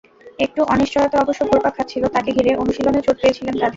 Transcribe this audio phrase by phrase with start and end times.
[0.39, 3.69] একটু অনিশ্চয়তা অবশ্য ঘুরপাক খাচ্ছিল তাঁকে ঘিরে, অনুশীলনে চোট পেয়েছিলেন কাঁধে।